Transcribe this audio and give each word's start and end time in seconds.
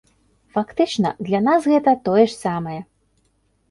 Фактычна, 0.55 1.13
для 1.29 1.43
нас 1.51 1.71
гэта 1.75 1.97
тое 2.11 2.25
ж 2.29 2.39
самае. 2.43 2.79